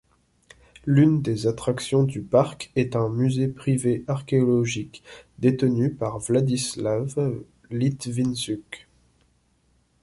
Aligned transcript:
L'une 0.87 1.21
des 1.21 1.45
attractions 1.45 2.01
du 2.01 2.23
parc 2.23 2.71
est 2.75 2.95
un 2.95 3.07
musée 3.07 3.47
privé 3.47 4.03
archéologique, 4.07 5.03
détenu 5.39 5.93
par 5.93 6.17
Władysław 6.17 7.15
Litwinczuk. 7.69 8.87